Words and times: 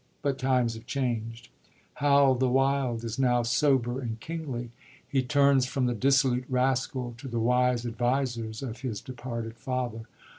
But 0.23 0.39
times 0.39 0.73
have 0.73 0.87
changed: 0.87 1.49
Hal 2.01 2.33
the 2.33 2.49
wild 2.49 3.03
is 3.03 3.19
now 3.19 3.43
sober 3.43 4.01
and 4.01 4.19
kingly; 4.19 4.71
he 5.07 5.21
turns 5.21 5.67
from 5.67 5.85
the 5.85 5.93
dissolute 5.93 6.45
rascal 6.49 7.13
to 7.19 7.27
the 7.27 7.37
wise 7.39 7.85
advisers 7.85 8.63
of 8.63 8.79
his 8.81 8.99
departed 8.99 9.57
father. 9.57 10.05